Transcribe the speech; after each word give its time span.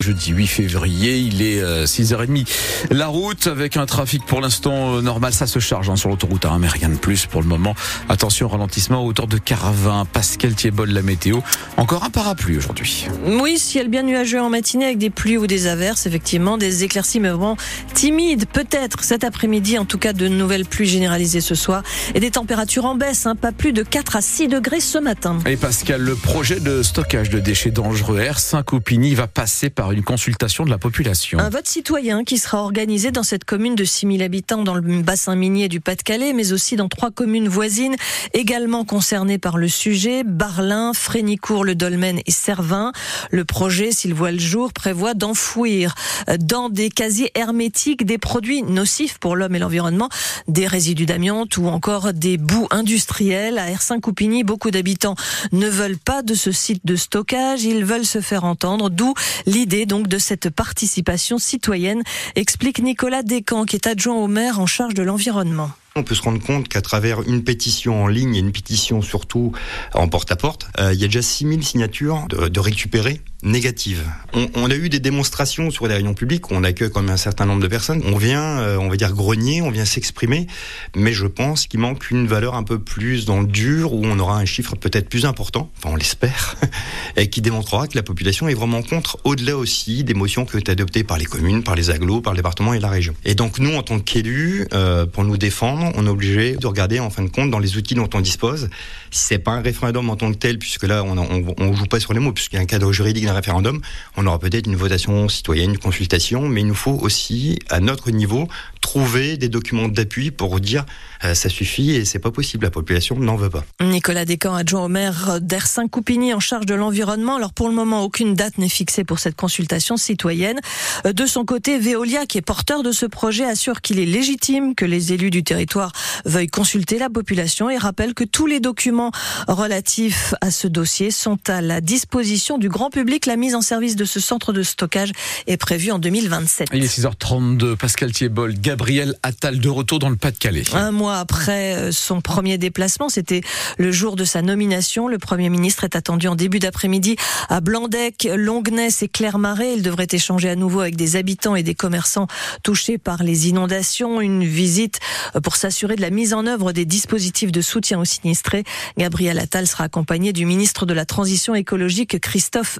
Jeudi 0.00 0.30
8 0.30 0.46
février, 0.46 1.18
il 1.18 1.42
est 1.42 1.60
6h30. 1.60 2.46
Euh, 2.46 2.94
La 2.94 3.08
route 3.08 3.48
avec 3.48 3.76
un 3.76 3.84
trafic 3.84 4.24
pour 4.24 4.40
l'instant 4.40 4.94
euh, 4.94 5.02
normal, 5.02 5.32
ça 5.32 5.48
se 5.48 5.58
charge 5.58 5.90
hein, 5.90 5.96
sur 5.96 6.08
l'autoroute, 6.08 6.44
hein, 6.44 6.58
mais 6.60 6.68
rien 6.68 6.88
de 6.88 6.94
plus 6.94 7.26
pour 7.26 7.42
le 7.42 7.48
moment. 7.48 7.74
Attention, 8.08 8.46
ralentissement 8.46 8.98
à 8.98 9.02
hauteur 9.02 9.26
de 9.26 9.38
Caravin. 9.38 10.04
Pascal 10.04 10.54
Thiebol, 10.54 10.90
la 10.90 11.02
météo. 11.02 11.40
Encore 11.78 12.04
un 12.04 12.10
parapluie 12.10 12.56
aujourd'hui. 12.56 13.08
Oui, 13.26 13.58
ciel 13.58 13.88
bien 13.88 14.04
nuageux 14.04 14.40
en 14.40 14.50
matinée 14.50 14.84
avec 14.84 14.98
des 14.98 15.10
pluies 15.10 15.36
ou 15.36 15.48
des 15.48 15.66
averses, 15.66 16.06
effectivement, 16.06 16.58
des 16.58 16.84
éclaircies 16.84 17.18
mais 17.18 17.30
vraiment 17.30 17.56
timides 17.92 18.46
peut-être 18.46 19.02
cet 19.02 19.24
après-midi, 19.24 19.78
en 19.78 19.84
tout 19.84 19.98
cas 19.98 20.12
de 20.12 20.28
nouvelles 20.28 20.64
pluies 20.64 20.86
généralisées 20.86 21.40
ce 21.40 21.56
soir 21.56 21.82
et 22.14 22.20
des 22.20 22.30
températures 22.30 22.84
en 22.84 22.94
baisse, 22.94 23.26
hein, 23.26 23.34
pas 23.34 23.50
plus 23.50 23.72
de 23.72 23.82
4 23.82 24.14
à 24.14 24.20
6 24.20 24.46
degrés 24.46 24.78
ce 24.78 24.98
matin. 24.98 25.40
Et 25.44 25.56
Pascal, 25.56 26.00
le 26.02 26.14
projet 26.14 26.60
de 26.60 26.84
stockage 26.84 27.30
de 27.30 27.40
déchets 27.40 27.72
dangereux 27.72 28.20
R5-Coupigny 28.20 29.16
va 29.16 29.26
passer 29.26 29.70
par 29.70 29.87
une 29.92 30.02
consultation 30.02 30.64
de 30.64 30.70
la 30.70 30.78
population. 30.78 31.38
Un 31.38 31.50
vote 31.50 31.66
citoyen 31.66 32.24
qui 32.24 32.38
sera 32.38 32.62
organisé 32.62 33.10
dans 33.10 33.22
cette 33.22 33.44
commune 33.44 33.74
de 33.74 33.84
6000 33.84 34.22
habitants 34.22 34.62
dans 34.62 34.74
le 34.74 35.02
bassin 35.02 35.36
minier 35.36 35.68
du 35.68 35.80
Pas-de-Calais, 35.80 36.32
mais 36.32 36.52
aussi 36.52 36.76
dans 36.76 36.88
trois 36.88 37.10
communes 37.10 37.48
voisines 37.48 37.96
également 38.34 38.84
concernées 38.84 39.38
par 39.38 39.58
le 39.58 39.68
sujet, 39.68 40.24
Barlin, 40.24 40.92
Frénicourt, 40.92 41.64
le 41.64 41.74
Dolmen 41.74 42.20
et 42.26 42.30
Servin. 42.30 42.92
Le 43.30 43.44
projet, 43.44 43.92
s'il 43.92 44.14
voit 44.14 44.32
le 44.32 44.38
jour, 44.38 44.72
prévoit 44.72 45.14
d'enfouir 45.14 45.94
dans 46.38 46.68
des 46.68 46.90
casiers 46.90 47.30
hermétiques 47.34 48.04
des 48.04 48.18
produits 48.18 48.62
nocifs 48.62 49.18
pour 49.18 49.36
l'homme 49.36 49.54
et 49.54 49.58
l'environnement, 49.58 50.08
des 50.46 50.66
résidus 50.66 51.06
d'amiante 51.06 51.56
ou 51.56 51.66
encore 51.66 52.12
des 52.12 52.36
boues 52.36 52.68
industrielles. 52.70 53.58
À 53.58 53.70
R5-Coupigny, 53.70 54.44
beaucoup 54.44 54.70
d'habitants 54.70 55.14
ne 55.52 55.68
veulent 55.68 55.98
pas 55.98 56.22
de 56.22 56.34
ce 56.34 56.52
site 56.52 56.84
de 56.84 56.96
stockage, 56.96 57.64
ils 57.64 57.84
veulent 57.84 58.06
se 58.06 58.20
faire 58.20 58.44
entendre, 58.44 58.90
d'où 58.90 59.14
l'idée 59.46 59.77
donc 59.86 60.08
de 60.08 60.18
cette 60.18 60.50
participation 60.50 61.38
citoyenne, 61.38 62.02
explique 62.34 62.82
Nicolas 62.82 63.22
Descamps, 63.22 63.64
qui 63.64 63.76
est 63.76 63.86
adjoint 63.86 64.16
au 64.16 64.26
maire 64.26 64.60
en 64.60 64.66
charge 64.66 64.94
de 64.94 65.02
l'environnement. 65.02 65.70
On 65.96 66.02
peut 66.02 66.14
se 66.14 66.22
rendre 66.22 66.40
compte 66.40 66.68
qu'à 66.68 66.80
travers 66.80 67.22
une 67.22 67.42
pétition 67.42 68.04
en 68.04 68.06
ligne 68.06 68.36
et 68.36 68.38
une 68.38 68.52
pétition 68.52 69.02
surtout 69.02 69.52
en 69.94 70.08
porte-à-porte, 70.08 70.68
euh, 70.78 70.92
il 70.92 71.00
y 71.00 71.04
a 71.04 71.08
déjà 71.08 71.22
6000 71.22 71.64
signatures 71.64 72.26
de, 72.28 72.48
de 72.48 72.60
récupérer 72.60 73.20
négatives. 73.42 74.02
On, 74.32 74.68
a 74.68 74.74
eu 74.74 74.88
des 74.88 74.98
démonstrations 74.98 75.70
sur 75.70 75.86
les 75.86 75.94
réunions 75.94 76.14
publiques 76.14 76.50
où 76.50 76.54
on 76.54 76.64
accueille 76.64 76.90
quand 76.90 77.02
même 77.02 77.14
un 77.14 77.16
certain 77.16 77.46
nombre 77.46 77.62
de 77.62 77.68
personnes. 77.68 78.02
On 78.04 78.16
vient, 78.16 78.42
euh, 78.42 78.76
on 78.78 78.88
va 78.88 78.96
dire, 78.96 79.12
grogner, 79.12 79.62
on 79.62 79.70
vient 79.70 79.84
s'exprimer, 79.84 80.48
mais 80.96 81.12
je 81.12 81.26
pense 81.26 81.68
qu'il 81.68 81.78
manque 81.78 82.10
une 82.10 82.26
valeur 82.26 82.56
un 82.56 82.64
peu 82.64 82.80
plus 82.80 83.26
dans 83.26 83.40
le 83.40 83.46
dur 83.46 83.92
où 83.92 84.04
on 84.04 84.18
aura 84.18 84.38
un 84.38 84.44
chiffre 84.44 84.74
peut-être 84.74 85.08
plus 85.08 85.24
important, 85.24 85.70
enfin 85.78 85.90
on 85.92 85.96
l'espère, 85.96 86.56
et 87.16 87.30
qui 87.30 87.40
démontrera 87.40 87.86
que 87.86 87.96
la 87.96 88.02
population 88.02 88.48
est 88.48 88.54
vraiment 88.54 88.82
contre, 88.82 89.18
au-delà 89.22 89.56
aussi 89.56 90.02
des 90.02 90.14
motions 90.14 90.44
qui 90.44 90.56
ont 90.56 90.58
été 90.58 90.72
adoptées 90.72 91.04
par 91.04 91.16
les 91.16 91.26
communes, 91.26 91.62
par 91.62 91.76
les 91.76 91.90
agglos, 91.90 92.20
par 92.20 92.32
le 92.32 92.38
département 92.38 92.74
et 92.74 92.80
la 92.80 92.88
région. 92.88 93.14
Et 93.24 93.36
donc 93.36 93.60
nous, 93.60 93.74
en 93.74 93.82
tant 93.82 94.00
qu'élus, 94.00 94.66
euh, 94.72 95.06
pour 95.06 95.22
nous 95.22 95.38
défendre, 95.38 95.92
on 95.94 96.06
est 96.06 96.10
obligé 96.10 96.56
de 96.56 96.66
regarder 96.66 96.98
en 96.98 97.10
fin 97.10 97.22
de 97.22 97.28
compte 97.28 97.50
dans 97.52 97.60
les 97.60 97.76
outils 97.76 97.94
dont 97.94 98.10
on 98.14 98.20
dispose. 98.20 98.68
Si 99.10 99.26
c'est 99.26 99.38
pas 99.38 99.52
un 99.52 99.60
référendum 99.60 100.10
en 100.10 100.16
tant 100.16 100.32
que 100.32 100.38
tel, 100.38 100.58
puisque 100.58 100.82
là 100.82 101.04
on, 101.04 101.16
on 101.16 101.74
joue 101.74 101.86
pas 101.86 102.00
sur 102.00 102.12
les 102.12 102.20
mots, 102.20 102.32
puisqu'il 102.32 102.56
y 102.56 102.58
a 102.58 102.62
un 102.62 102.66
cadre 102.66 102.92
juridique 102.92 103.27
d'un 103.28 103.34
référendum, 103.34 103.80
on 104.16 104.26
aura 104.26 104.38
peut-être 104.38 104.66
une 104.66 104.76
votation 104.76 105.28
citoyenne, 105.28 105.70
une 105.70 105.78
consultation, 105.78 106.48
mais 106.48 106.62
il 106.62 106.66
nous 106.66 106.74
faut 106.74 106.98
aussi, 107.02 107.58
à 107.68 107.80
notre 107.80 108.10
niveau, 108.10 108.48
trouver 108.80 109.36
des 109.36 109.48
documents 109.48 109.88
d'appui 109.88 110.30
pour 110.30 110.60
dire 110.60 110.86
euh, 111.24 111.34
ça 111.34 111.48
suffit 111.48 111.90
et 111.90 112.04
c'est 112.04 112.18
pas 112.18 112.30
possible, 112.30 112.64
la 112.64 112.70
population 112.70 113.16
n'en 113.16 113.36
veut 113.36 113.50
pas. 113.50 113.64
Nicolas 113.82 114.24
Descamps, 114.24 114.54
adjoint 114.54 114.84
au 114.84 114.88
maire 114.88 115.40
d'Ersin-Coupigny 115.40 116.32
en 116.32 116.40
charge 116.40 116.64
de 116.64 116.74
l'environnement. 116.74 117.36
Alors 117.36 117.52
pour 117.52 117.68
le 117.68 117.74
moment, 117.74 118.02
aucune 118.02 118.34
date 118.34 118.56
n'est 118.56 118.68
fixée 118.68 119.04
pour 119.04 119.18
cette 119.18 119.36
consultation 119.36 119.96
citoyenne. 119.96 120.58
De 121.04 121.26
son 121.26 121.44
côté, 121.44 121.78
Veolia, 121.78 122.24
qui 122.24 122.38
est 122.38 122.42
porteur 122.42 122.82
de 122.82 122.92
ce 122.92 123.04
projet, 123.04 123.44
assure 123.44 123.80
qu'il 123.80 123.98
est 123.98 124.06
légitime 124.06 124.74
que 124.74 124.84
les 124.84 125.12
élus 125.12 125.30
du 125.30 125.42
territoire 125.42 125.92
veuillent 126.24 126.46
consulter 126.46 126.98
la 126.98 127.10
population 127.10 127.68
et 127.68 127.76
rappelle 127.76 128.14
que 128.14 128.24
tous 128.24 128.46
les 128.46 128.60
documents 128.60 129.10
relatifs 129.48 130.34
à 130.40 130.50
ce 130.50 130.68
dossier 130.68 131.10
sont 131.10 131.38
à 131.48 131.60
la 131.60 131.80
disposition 131.80 132.58
du 132.58 132.68
grand 132.68 132.90
public. 132.90 133.17
La 133.26 133.36
mise 133.36 133.54
en 133.54 133.60
service 133.60 133.96
de 133.96 134.04
ce 134.04 134.20
centre 134.20 134.52
de 134.52 134.62
stockage 134.62 135.12
est 135.46 135.56
prévue 135.56 135.90
en 135.90 135.98
2027. 135.98 136.68
Il 136.72 136.84
est 136.84 136.98
6h32. 136.98 137.76
Pascal 137.76 138.12
Thiebol, 138.12 138.54
Gabriel 138.54 139.14
Attal 139.22 139.60
de 139.60 139.68
retour 139.68 139.98
dans 139.98 140.08
le 140.08 140.16
Pas-de-Calais. 140.16 140.64
Un 140.72 140.92
mois 140.92 141.16
après 141.16 141.92
son 141.92 142.20
premier 142.20 142.58
déplacement, 142.58 143.08
c'était 143.08 143.42
le 143.76 143.92
jour 143.92 144.16
de 144.16 144.24
sa 144.24 144.42
nomination. 144.42 145.08
Le 145.08 145.18
Premier 145.18 145.50
ministre 145.50 145.84
est 145.84 145.96
attendu 145.96 146.28
en 146.28 146.34
début 146.34 146.58
d'après-midi 146.58 147.16
à 147.48 147.60
Blandec, 147.60 148.28
Longness 148.34 149.02
et 149.02 149.08
Clermarais. 149.08 149.74
Il 149.74 149.82
devrait 149.82 150.08
échanger 150.10 150.48
à 150.48 150.56
nouveau 150.56 150.80
avec 150.80 150.96
des 150.96 151.16
habitants 151.16 151.56
et 151.56 151.62
des 151.62 151.74
commerçants 151.74 152.26
touchés 152.62 152.98
par 152.98 153.22
les 153.22 153.48
inondations. 153.48 154.20
Une 154.20 154.44
visite 154.44 155.00
pour 155.42 155.56
s'assurer 155.56 155.96
de 155.96 156.02
la 156.02 156.10
mise 156.10 156.34
en 156.34 156.46
œuvre 156.46 156.72
des 156.72 156.84
dispositifs 156.84 157.52
de 157.52 157.60
soutien 157.60 157.98
aux 157.98 158.04
sinistrés. 158.04 158.64
Gabriel 158.96 159.38
Attal 159.38 159.66
sera 159.66 159.84
accompagné 159.84 160.32
du 160.32 160.46
ministre 160.46 160.86
de 160.86 160.94
la 160.94 161.04
Transition 161.04 161.54
écologique 161.54 162.20
Christophe 162.20 162.78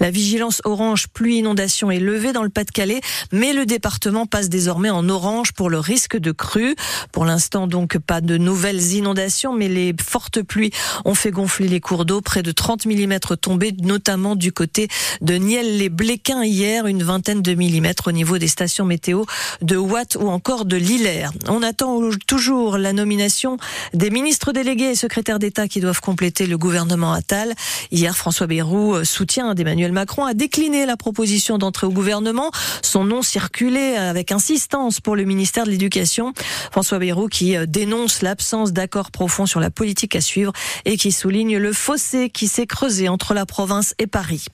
La 0.00 0.10
vigilance 0.10 0.60
orange 0.64 1.08
pluie 1.08 1.38
inondation 1.38 1.90
est 1.90 2.00
levée 2.00 2.32
dans 2.32 2.42
le 2.42 2.48
Pas-de-Calais, 2.48 3.00
mais 3.32 3.52
le 3.52 3.66
département 3.66 4.26
passe 4.26 4.48
désormais 4.48 4.90
en 4.90 5.08
orange 5.08 5.52
pour 5.52 5.70
le 5.70 5.78
risque 5.78 6.16
de 6.16 6.32
crue. 6.32 6.74
Pour 7.12 7.24
l'instant, 7.24 7.66
donc, 7.66 7.98
pas 7.98 8.20
de 8.20 8.36
nouvelles 8.36 8.92
inondations, 8.92 9.52
mais 9.52 9.68
les 9.68 9.94
fortes 10.02 10.42
pluies 10.42 10.70
ont 11.04 11.14
fait 11.14 11.30
gonfler 11.30 11.68
les 11.68 11.80
cours 11.80 12.04
d'eau. 12.04 12.20
Près 12.20 12.42
de 12.42 12.52
30 12.52 12.86
mm 12.86 13.18
tombés, 13.40 13.72
notamment 13.82 14.36
du 14.36 14.52
côté 14.52 14.88
de 15.20 15.34
Niel-les-Bléquins 15.34 16.44
hier, 16.44 16.86
une 16.86 17.02
vingtaine 17.02 17.42
de 17.42 17.54
millimètres 17.54 18.08
au 18.08 18.12
niveau 18.12 18.38
des 18.38 18.48
stations 18.48 18.84
météo 18.84 19.24
de 19.62 19.76
Watt 19.76 20.16
ou 20.16 20.28
encore 20.28 20.64
de 20.64 20.76
Lillers. 20.76 21.28
On 21.48 21.62
attend 21.62 22.00
toujours 22.26 22.78
la 22.78 22.92
nomination 22.92 23.58
des 23.94 24.10
ministres 24.10 24.52
délégués 24.52 24.90
et 24.90 24.94
secrétaires 24.94 25.38
d'État 25.38 25.68
qui 25.68 25.80
doivent 25.80 26.00
compléter 26.00 26.46
le 26.46 26.58
gouvernement 26.58 27.12
Attal. 27.12 27.54
Hier, 27.90 28.16
François 28.16 28.46
Bayrou, 28.46 29.04
soutien 29.26 29.54
d'Emmanuel 29.54 29.90
Macron, 29.90 30.24
a 30.24 30.34
décliné 30.34 30.86
la 30.86 30.96
proposition 30.96 31.58
d'entrée 31.58 31.88
au 31.88 31.90
gouvernement. 31.90 32.52
Son 32.80 33.02
nom 33.02 33.22
circulait 33.22 33.96
avec 33.96 34.30
insistance 34.30 35.00
pour 35.00 35.16
le 35.16 35.24
ministère 35.24 35.64
de 35.64 35.70
l'Éducation. 35.70 36.32
François 36.70 37.00
Bayrou 37.00 37.26
qui 37.26 37.56
dénonce 37.66 38.22
l'absence 38.22 38.72
d'accord 38.72 39.10
profond 39.10 39.44
sur 39.44 39.58
la 39.58 39.68
politique 39.68 40.14
à 40.14 40.20
suivre 40.20 40.52
et 40.84 40.96
qui 40.96 41.10
souligne 41.10 41.58
le 41.58 41.72
fossé 41.72 42.30
qui 42.30 42.46
s'est 42.46 42.68
creusé 42.68 43.08
entre 43.08 43.34
la 43.34 43.46
province 43.46 43.96
et 43.98 44.06
Paris. 44.06 44.44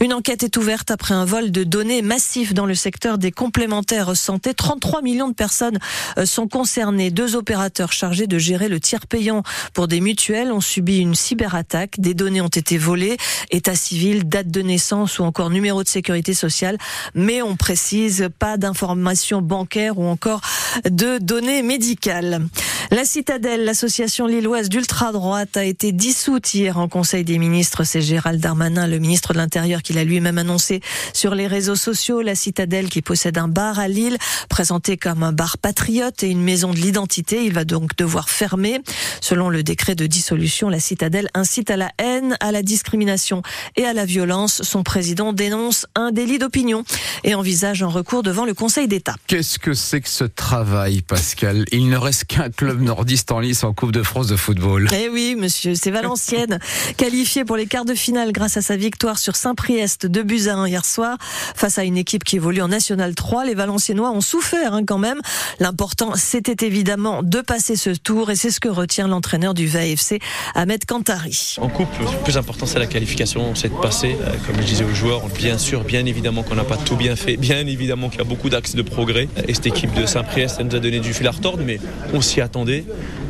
Une 0.00 0.14
enquête 0.14 0.42
est 0.42 0.56
ouverte 0.56 0.90
après 0.90 1.12
un 1.12 1.26
vol 1.26 1.50
de 1.50 1.62
données 1.62 2.00
massif 2.00 2.54
dans 2.54 2.64
le 2.64 2.74
secteur 2.74 3.18
des 3.18 3.30
complémentaires 3.30 4.16
santé. 4.16 4.54
33 4.54 5.02
millions 5.02 5.28
de 5.28 5.34
personnes 5.34 5.78
sont 6.24 6.48
concernées. 6.48 7.10
Deux 7.10 7.36
opérateurs 7.36 7.92
chargés 7.92 8.26
de 8.26 8.38
gérer 8.38 8.68
le 8.68 8.80
tiers 8.80 9.06
payant 9.06 9.42
pour 9.74 9.86
des 9.86 10.00
mutuelles 10.00 10.50
ont 10.50 10.62
subi 10.62 11.00
une 11.00 11.14
cyberattaque. 11.14 12.00
Des 12.00 12.14
données 12.14 12.40
ont 12.40 12.48
été 12.48 12.78
volées, 12.78 13.18
état 13.50 13.74
civil, 13.74 14.13
date 14.22 14.48
de 14.48 14.62
naissance 14.62 15.18
ou 15.18 15.24
encore 15.24 15.50
numéro 15.50 15.82
de 15.82 15.88
sécurité 15.88 16.34
sociale, 16.34 16.78
mais 17.14 17.42
on 17.42 17.56
précise 17.56 18.28
pas 18.38 18.56
d'informations 18.56 19.42
bancaires 19.42 19.98
ou 19.98 20.04
encore 20.04 20.40
de 20.88 21.18
données 21.18 21.62
médicales. 21.62 22.46
La 22.90 23.04
Citadelle, 23.04 23.64
l'association 23.64 24.26
lilloise 24.26 24.68
d'ultra-droite, 24.68 25.56
a 25.56 25.64
été 25.64 25.90
dissoute 25.90 26.52
hier 26.54 26.78
en 26.78 26.88
Conseil 26.88 27.24
des 27.24 27.38
ministres. 27.38 27.84
C'est 27.84 28.02
Gérald 28.02 28.40
Darmanin, 28.40 28.86
le 28.86 28.98
ministre 28.98 29.32
de 29.32 29.38
l'Intérieur, 29.38 29.82
qui 29.82 29.94
l'a 29.94 30.04
lui-même 30.04 30.38
annoncé 30.38 30.80
sur 31.12 31.34
les 31.34 31.46
réseaux 31.46 31.76
sociaux. 31.76 32.20
La 32.20 32.34
Citadelle, 32.34 32.88
qui 32.88 33.02
possède 33.02 33.38
un 33.38 33.48
bar 33.48 33.78
à 33.78 33.88
Lille, 33.88 34.18
présenté 34.48 34.96
comme 34.96 35.22
un 35.22 35.32
bar 35.32 35.58
patriote 35.58 36.22
et 36.22 36.28
une 36.28 36.42
maison 36.42 36.72
de 36.72 36.78
l'identité, 36.78 37.44
il 37.44 37.52
va 37.52 37.64
donc 37.64 37.96
devoir 37.96 38.28
fermer. 38.28 38.80
Selon 39.20 39.48
le 39.48 39.62
décret 39.62 39.94
de 39.94 40.06
dissolution, 40.06 40.68
la 40.68 40.80
Citadelle 40.80 41.28
incite 41.34 41.70
à 41.70 41.76
la 41.76 41.90
haine, 41.98 42.36
à 42.40 42.52
la 42.52 42.62
discrimination 42.62 43.42
et 43.76 43.84
à 43.84 43.92
la 43.92 44.03
violence. 44.04 44.62
Son 44.62 44.82
président 44.82 45.32
dénonce 45.32 45.86
un 45.94 46.10
délit 46.10 46.38
d'opinion 46.38 46.84
et 47.22 47.34
envisage 47.34 47.82
un 47.82 47.88
recours 47.88 48.22
devant 48.22 48.44
le 48.44 48.54
Conseil 48.54 48.88
d'État. 48.88 49.14
Qu'est-ce 49.26 49.58
que 49.58 49.74
c'est 49.74 50.00
que 50.00 50.08
ce 50.08 50.24
travail, 50.24 51.02
Pascal? 51.02 51.64
Il 51.72 51.88
ne 51.88 51.96
reste 51.96 52.24
qu'un 52.24 52.50
club 52.50 52.80
nordiste 52.80 53.32
en 53.32 53.40
lice 53.40 53.64
en 53.64 53.72
Coupe 53.72 53.92
de 53.92 54.02
France 54.02 54.26
de 54.26 54.36
football. 54.36 54.88
Eh 54.92 55.08
oui, 55.08 55.36
monsieur, 55.38 55.74
c'est 55.74 55.90
Valenciennes, 55.90 56.58
qualifié 56.96 57.44
pour 57.44 57.56
les 57.56 57.66
quarts 57.66 57.84
de 57.84 57.94
finale 57.94 58.32
grâce 58.32 58.56
à 58.56 58.62
sa 58.62 58.76
victoire 58.76 59.18
sur 59.18 59.36
Saint-Priest 59.36 60.06
de 60.06 60.22
buts 60.22 60.48
à 60.48 60.54
1 60.54 60.66
hier 60.68 60.84
soir. 60.84 61.16
Face 61.54 61.78
à 61.78 61.84
une 61.84 61.96
équipe 61.96 62.24
qui 62.24 62.36
évolue 62.36 62.62
en 62.62 62.68
National 62.68 63.14
3, 63.14 63.44
les 63.44 63.54
Valenciennois 63.54 64.10
ont 64.10 64.20
souffert 64.20 64.74
hein, 64.74 64.84
quand 64.86 64.98
même. 64.98 65.20
L'important, 65.60 66.12
c'était 66.16 66.66
évidemment 66.66 67.22
de 67.22 67.40
passer 67.40 67.76
ce 67.76 67.90
tour 67.90 68.30
et 68.30 68.36
c'est 68.36 68.50
ce 68.50 68.60
que 68.60 68.68
retient 68.68 69.08
l'entraîneur 69.08 69.54
du 69.54 69.66
VAFC, 69.66 70.20
Ahmed 70.54 70.84
Kantari. 70.84 71.56
En 71.60 71.68
coupe, 71.68 71.88
le 72.00 72.24
plus 72.24 72.36
important, 72.36 72.66
c'est 72.66 72.78
la 72.78 72.86
qualification, 72.86 73.54
c'est 73.54 73.68
de 73.68 73.74
passer. 73.74 73.93
Euh, 74.02 74.14
comme 74.46 74.56
je 74.60 74.66
disais 74.66 74.84
aux 74.84 74.94
joueurs, 74.94 75.28
bien 75.28 75.56
sûr, 75.56 75.84
bien 75.84 76.04
évidemment 76.04 76.42
qu'on 76.42 76.56
n'a 76.56 76.64
pas 76.64 76.76
tout 76.76 76.96
bien 76.96 77.14
fait, 77.14 77.36
bien 77.36 77.66
évidemment 77.66 78.08
qu'il 78.08 78.18
y 78.18 78.22
a 78.22 78.24
beaucoup 78.24 78.48
d'axes 78.48 78.74
de 78.74 78.82
progrès. 78.82 79.28
Et 79.46 79.54
cette 79.54 79.66
équipe 79.66 79.94
de 79.94 80.04
Saint-Priest, 80.04 80.56
elle 80.58 80.66
nous 80.66 80.74
a 80.74 80.80
donné 80.80 80.98
du 81.00 81.12
fil 81.14 81.26
à 81.28 81.30
retordre, 81.30 81.62
mais 81.64 81.78
on 82.12 82.20
s'y 82.20 82.40
attendait. 82.40 82.84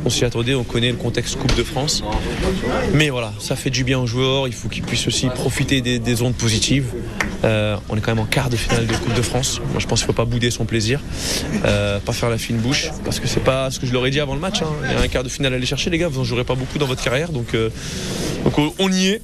On 0.05 0.09
s'y 0.09 0.25
attendait, 0.25 0.55
on 0.55 0.63
connaît 0.63 0.89
le 0.89 0.97
contexte 0.97 1.37
Coupe 1.37 1.55
de 1.55 1.63
France. 1.63 2.03
Mais 2.93 3.09
voilà, 3.09 3.31
ça 3.39 3.55
fait 3.55 3.69
du 3.69 3.83
bien 3.83 3.99
aux 3.99 4.07
joueurs, 4.07 4.47
il 4.47 4.53
faut 4.53 4.67
qu'ils 4.67 4.83
puissent 4.83 5.07
aussi 5.07 5.27
profiter 5.27 5.81
des, 5.81 5.99
des 5.99 6.21
ondes 6.21 6.35
positives. 6.35 6.87
Euh, 7.43 7.75
on 7.89 7.97
est 7.97 8.01
quand 8.01 8.11
même 8.15 8.23
en 8.23 8.27
quart 8.27 8.49
de 8.49 8.55
finale 8.55 8.87
de 8.87 8.93
Coupe 8.93 9.13
de 9.13 9.21
France. 9.21 9.61
Moi, 9.71 9.79
je 9.79 9.85
pense 9.85 9.99
qu'il 9.99 10.07
ne 10.09 10.13
faut 10.13 10.17
pas 10.17 10.25
bouder 10.25 10.49
son 10.49 10.65
plaisir, 10.65 10.99
euh, 11.65 11.99
pas 11.99 12.13
faire 12.13 12.29
la 12.29 12.37
fine 12.39 12.57
bouche, 12.57 12.89
parce 13.03 13.19
que 13.19 13.27
c'est 13.27 13.43
pas 13.43 13.69
ce 13.69 13.79
que 13.79 13.85
je 13.85 13.93
leur 13.93 14.05
ai 14.05 14.09
dit 14.09 14.19
avant 14.19 14.33
le 14.33 14.41
match. 14.41 14.61
Hein. 14.61 14.69
Il 14.83 14.91
y 14.91 14.95
a 14.95 15.01
un 15.01 15.07
quart 15.07 15.23
de 15.23 15.29
finale 15.29 15.53
à 15.53 15.57
aller 15.57 15.65
chercher, 15.65 15.89
les 15.91 15.97
gars. 15.97 16.07
Vous 16.07 16.19
n'en 16.19 16.23
jouerez 16.23 16.43
pas 16.43 16.55
beaucoup 16.55 16.79
dans 16.79 16.87
votre 16.87 17.03
carrière, 17.03 17.31
donc 17.31 17.55
on 18.79 18.91
y 18.91 19.07
est. 19.07 19.21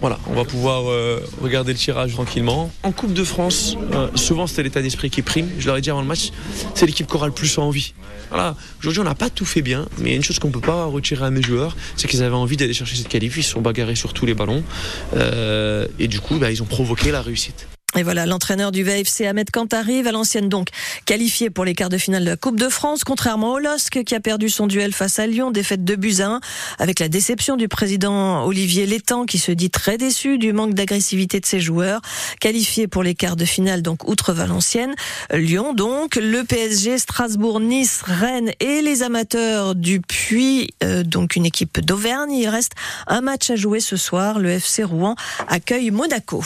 Voilà, 0.00 0.18
on 0.26 0.34
va 0.34 0.44
pouvoir 0.44 0.90
euh, 0.90 1.20
regarder 1.42 1.72
le 1.72 1.78
tirage 1.78 2.12
tranquillement. 2.12 2.70
En 2.82 2.92
Coupe 2.92 3.12
de 3.12 3.24
France, 3.24 3.76
euh, 3.92 4.08
souvent 4.14 4.46
c'était 4.46 4.62
l'état 4.62 4.82
d'esprit 4.82 5.10
qui 5.10 5.22
prime. 5.22 5.48
Je 5.58 5.66
leur 5.66 5.76
ai 5.76 5.80
dit 5.80 5.90
avant 5.90 6.00
le 6.00 6.06
match, 6.06 6.30
c'est 6.74 6.86
l'équipe 6.86 7.06
qui 7.06 7.14
aura 7.14 7.26
le 7.26 7.32
plus 7.32 7.58
envie. 7.58 7.94
Voilà, 8.30 8.54
aujourd'hui 8.78 9.00
on 9.00 9.04
n'a 9.04 9.14
pas 9.14 9.30
tout 9.30 9.44
fait 9.44 9.62
bien, 9.62 9.86
mais 9.98 10.14
une 10.14 10.22
chose 10.22 10.38
qu'on 10.38 10.48
ne 10.48 10.52
peut 10.52 10.60
pas 10.60 10.84
retirer 10.84 11.26
à 11.26 11.30
mes 11.30 11.42
joueurs, 11.42 11.76
c'est 11.96 12.08
qu'ils 12.08 12.22
avaient 12.22 12.34
envie 12.34 12.56
d'aller 12.56 12.74
chercher 12.74 12.96
cette 12.96 13.08
qualif. 13.08 13.36
Ils 13.36 13.42
se 13.42 13.50
sont 13.50 13.60
bagarrés 13.60 13.96
sur 13.96 14.12
tous 14.12 14.26
les 14.26 14.34
ballons 14.34 14.62
euh, 15.16 15.86
et 15.98 16.08
du 16.08 16.20
coup, 16.20 16.38
bah, 16.38 16.50
ils 16.50 16.62
ont 16.62 16.66
provoqué 16.66 17.10
la 17.10 17.22
réussite. 17.22 17.66
Et 18.00 18.02
voilà, 18.02 18.24
l'entraîneur 18.24 18.72
du 18.72 18.82
VFC 18.82 19.26
Ahmed 19.26 19.50
Kantari, 19.50 20.02
Valenciennes 20.02 20.48
donc 20.48 20.68
qualifié 21.04 21.50
pour 21.50 21.66
les 21.66 21.74
quarts 21.74 21.90
de 21.90 21.98
finale 21.98 22.24
de 22.24 22.30
la 22.30 22.36
Coupe 22.38 22.58
de 22.58 22.70
France, 22.70 23.04
contrairement 23.04 23.52
au 23.52 23.58
LOSC 23.58 24.04
qui 24.04 24.14
a 24.14 24.20
perdu 24.20 24.48
son 24.48 24.66
duel 24.66 24.94
face 24.94 25.18
à 25.18 25.26
Lyon, 25.26 25.50
défaite 25.50 25.84
de 25.84 25.96
buts 25.96 26.20
à 26.20 26.28
1, 26.28 26.40
avec 26.78 26.98
la 26.98 27.08
déception 27.10 27.56
du 27.56 27.68
président 27.68 28.46
Olivier 28.46 28.86
Létang 28.86 29.26
qui 29.26 29.36
se 29.36 29.52
dit 29.52 29.68
très 29.68 29.98
déçu 29.98 30.38
du 30.38 30.54
manque 30.54 30.72
d'agressivité 30.72 31.40
de 31.40 31.44
ses 31.44 31.60
joueurs. 31.60 32.00
Qualifié 32.40 32.88
pour 32.88 33.02
les 33.02 33.14
quarts 33.14 33.36
de 33.36 33.44
finale 33.44 33.82
donc 33.82 34.08
outre 34.08 34.32
Valenciennes, 34.32 34.94
Lyon 35.30 35.74
donc, 35.74 36.16
le 36.16 36.42
PSG, 36.42 36.96
Strasbourg, 36.96 37.60
Nice, 37.60 38.00
Rennes 38.02 38.52
et 38.60 38.80
les 38.80 39.02
amateurs 39.02 39.74
du 39.74 40.00
Puy, 40.00 40.70
euh, 40.82 41.02
donc 41.02 41.36
une 41.36 41.44
équipe 41.44 41.80
d'Auvergne. 41.80 42.32
Il 42.32 42.48
reste 42.48 42.72
un 43.08 43.20
match 43.20 43.50
à 43.50 43.56
jouer 43.56 43.80
ce 43.80 43.98
soir. 43.98 44.38
Le 44.38 44.48
FC 44.48 44.84
Rouen 44.84 45.16
accueille 45.48 45.90
Monaco. 45.90 46.42